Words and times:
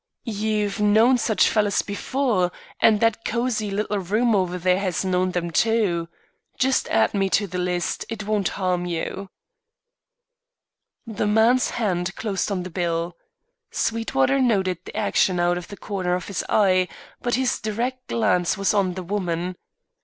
You've 0.25 0.79
known 0.79 1.19
such 1.19 1.47
fellers 1.47 1.83
before, 1.83 2.51
and 2.79 2.99
that 3.01 3.23
cosey, 3.23 3.69
little 3.69 3.99
room 3.99 4.33
over 4.33 4.57
there 4.57 4.79
has 4.79 5.05
known 5.05 5.29
them, 5.29 5.51
too. 5.51 6.09
Just 6.57 6.87
add 6.89 7.13
me 7.13 7.29
to 7.29 7.45
the 7.45 7.59
list; 7.59 8.05
it 8.09 8.23
won't 8.23 8.47
harm 8.57 8.87
you." 8.87 9.29
The 11.05 11.27
man's 11.27 11.69
hand 11.69 12.15
closed 12.15 12.51
on 12.51 12.63
the 12.63 12.71
bill. 12.71 13.15
Sweetwater 13.69 14.39
noted 14.41 14.79
the 14.85 14.97
action 14.97 15.39
out 15.39 15.55
of 15.59 15.67
the 15.67 15.77
corner 15.77 16.15
of 16.15 16.25
his 16.25 16.43
eye, 16.49 16.87
but 17.21 17.35
his 17.35 17.59
direct 17.59 18.07
glance 18.07 18.57
was 18.57 18.73
on 18.73 18.95
the 18.95 19.03
woman. 19.03 19.55